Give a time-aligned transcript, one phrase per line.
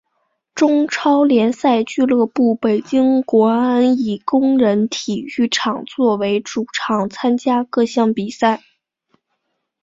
[0.55, 8.63] 中超联赛俱乐部北京国安以工人体育场作为主场参加各项比赛。